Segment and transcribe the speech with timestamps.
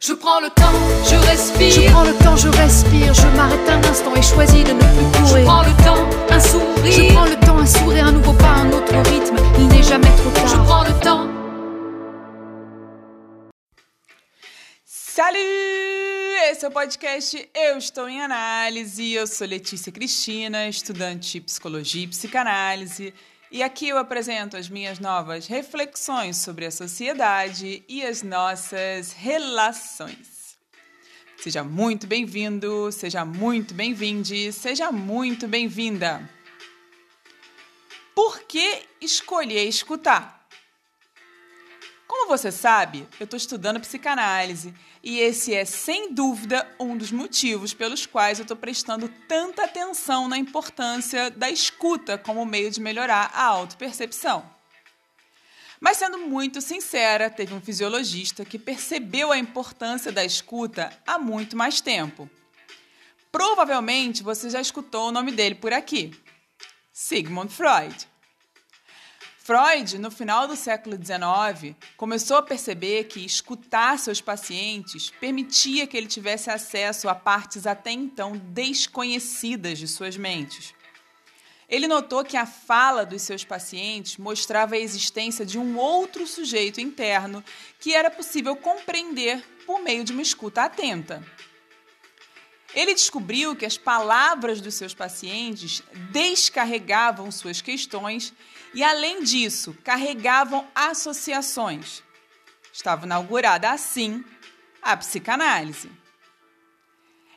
[0.00, 0.72] Je prends le temps,
[1.10, 1.70] je respire.
[1.70, 3.12] Je prends le temps, je respire.
[3.14, 5.44] Je m'arrête un instant et choisis de ne plus Je courir.
[5.44, 6.92] prends le temps, un sourire.
[6.92, 9.36] Je prends le temps, un sourire, un nouveau pas, un autre rythme.
[9.58, 10.64] Il n'est jamais trop Je tard.
[10.64, 11.26] prends le temps.
[14.84, 15.38] Salut!
[16.50, 17.36] Esse é o podcast
[17.72, 19.02] Eu Estou em Análise.
[19.14, 23.12] Eu sou Letícia Cristina, estudante de psicologia e psicanálise.
[23.50, 30.58] E aqui eu apresento as minhas novas reflexões sobre a sociedade e as nossas relações.
[31.38, 36.28] Seja muito bem-vindo, seja muito bem-vinde, seja muito bem-vinda.
[38.14, 40.37] Por que escolher escutar?
[42.08, 47.74] Como você sabe, eu estou estudando psicanálise e esse é, sem dúvida, um dos motivos
[47.74, 53.30] pelos quais eu estou prestando tanta atenção na importância da escuta como meio de melhorar
[53.34, 54.42] a autopercepção.
[55.78, 61.56] Mas, sendo muito sincera, teve um fisiologista que percebeu a importância da escuta há muito
[61.58, 62.28] mais tempo.
[63.30, 66.18] Provavelmente você já escutou o nome dele por aqui:
[66.90, 68.08] Sigmund Freud.
[69.48, 75.96] Freud, no final do século XIX, começou a perceber que escutar seus pacientes permitia que
[75.96, 80.74] ele tivesse acesso a partes até então desconhecidas de suas mentes.
[81.66, 86.78] Ele notou que a fala dos seus pacientes mostrava a existência de um outro sujeito
[86.78, 87.42] interno
[87.80, 91.24] que era possível compreender por meio de uma escuta atenta.
[92.74, 98.32] Ele descobriu que as palavras dos seus pacientes descarregavam suas questões
[98.74, 102.02] e, além disso, carregavam associações.
[102.72, 104.24] Estava inaugurada assim
[104.82, 105.90] a psicanálise.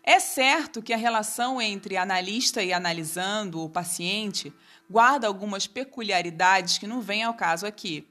[0.03, 4.53] É certo que a relação entre analista e analisando o paciente
[4.89, 8.07] guarda algumas peculiaridades que não vêm ao caso aqui.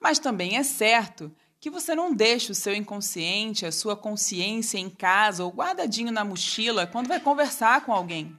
[0.00, 4.90] Mas também é certo que você não deixa o seu inconsciente, a sua consciência em
[4.90, 8.36] casa ou guardadinho na mochila quando vai conversar com alguém.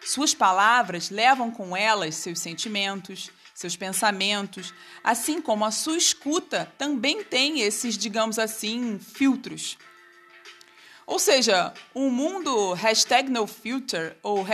[0.00, 7.24] Suas palavras levam com elas seus sentimentos, seus pensamentos, assim como a sua escuta também
[7.24, 9.76] tem esses, digamos assim, filtros.
[11.04, 14.46] Ou seja, um mundo hashtag no filter ou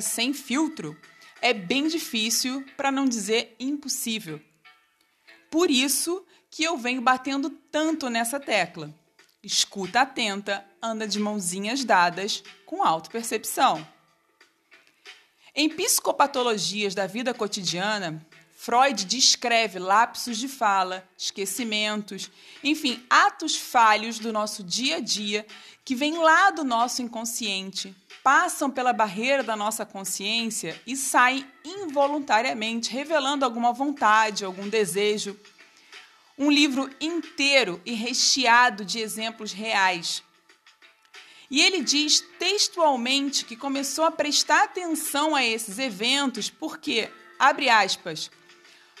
[0.00, 0.96] sem filtro
[1.42, 4.40] é bem difícil, para não dizer impossível.
[5.50, 8.94] Por isso que eu venho batendo tanto nessa tecla.
[9.42, 13.84] Escuta atenta, anda de mãozinhas dadas com autopercepção.
[15.52, 18.24] Em psicopatologias da vida cotidiana,
[18.56, 22.30] Freud descreve lapsos de fala, esquecimentos,
[22.62, 25.44] enfim, atos falhos do nosso dia a dia
[25.84, 27.92] que vêm lá do nosso inconsciente,
[28.22, 35.36] passam pela barreira da nossa consciência e saem involuntariamente, revelando alguma vontade, algum desejo.
[36.38, 40.22] Um livro inteiro e recheado de exemplos reais.
[41.50, 47.08] E ele diz textualmente que começou a prestar atenção a esses eventos porque,
[47.38, 48.30] abre aspas,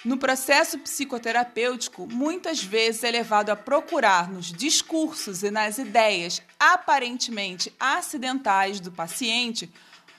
[0.04, 7.72] no processo psicoterapêutico, muitas vezes é levado a procurar nos discursos e nas ideias aparentemente
[7.80, 9.72] acidentais do paciente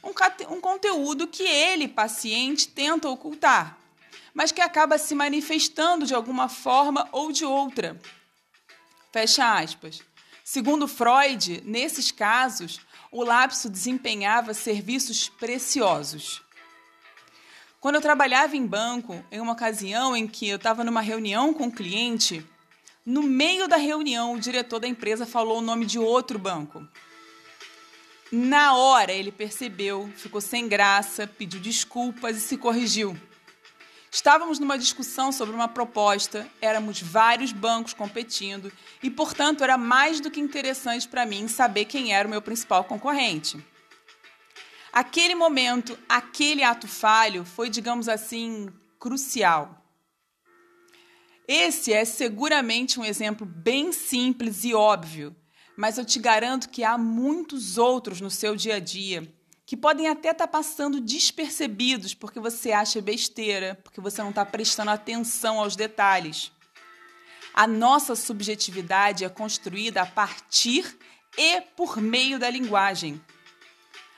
[0.04, 3.78] um, um conteúdo que ele, paciente, tenta ocultar,
[4.36, 7.98] mas que acaba se manifestando de alguma forma ou de outra.
[9.14, 10.04] Fecha aspas.
[10.44, 16.44] Segundo Freud, nesses casos, o lapso desempenhava serviços preciosos.
[17.80, 21.66] Quando eu trabalhava em banco, em uma ocasião em que eu estava numa reunião com
[21.66, 22.46] um cliente,
[23.06, 26.86] no meio da reunião, o diretor da empresa falou o nome de outro banco.
[28.32, 33.18] Na hora, ele percebeu, ficou sem graça, pediu desculpas e se corrigiu.
[34.16, 38.72] Estávamos numa discussão sobre uma proposta, éramos vários bancos competindo
[39.04, 42.86] e, portanto, era mais do que interessante para mim saber quem era o meu principal
[42.86, 43.62] concorrente.
[44.94, 49.86] Aquele momento, aquele ato falho foi, digamos assim, crucial.
[51.46, 55.36] Esse é seguramente um exemplo bem simples e óbvio,
[55.76, 59.30] mas eu te garanto que há muitos outros no seu dia a dia
[59.66, 64.92] que podem até estar passando despercebidos porque você acha besteira, porque você não está prestando
[64.92, 66.52] atenção aos detalhes.
[67.54, 70.98] A nossa subjetividade é construída a partir
[71.38, 73.20] e por meio da linguagem.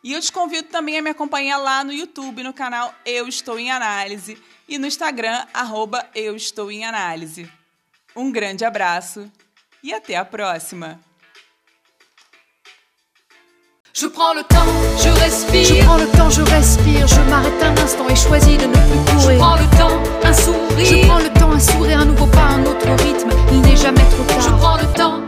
[0.03, 3.57] E eu te convido também a me acompanhar lá no YouTube, no canal Eu Estou
[3.57, 4.37] em Análise
[4.67, 7.49] e no Instagram, arroba Eu Estou em Análise.
[8.15, 9.31] Um grande abraço
[9.81, 11.12] e até a próxima!
[13.95, 14.65] Je prends le temps,
[14.97, 15.65] je respire.
[15.65, 19.19] Je prends le temps, je respire, je m'arrête un instant et choisis de ne plus
[19.19, 19.37] Je courir.
[19.39, 20.85] prends le temps, un sourire.
[21.03, 24.01] Je prends le temps, un sourire, un nouveau pas, un autre rythme, il n'est jamais
[24.01, 24.57] trop Je tard.
[24.57, 25.19] prends le temps,